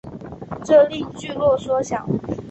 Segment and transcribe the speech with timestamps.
[0.65, 2.03] 这令聚落缩小。